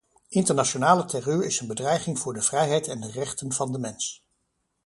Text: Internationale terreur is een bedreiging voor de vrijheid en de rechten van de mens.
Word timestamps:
Internationale 0.29 1.05
terreur 1.05 1.45
is 1.45 1.59
een 1.59 1.67
bedreiging 1.67 2.19
voor 2.19 2.33
de 2.33 2.41
vrijheid 2.41 2.87
en 2.87 3.01
de 3.01 3.11
rechten 3.11 3.53
van 3.53 3.71
de 3.71 3.79
mens. 3.79 4.23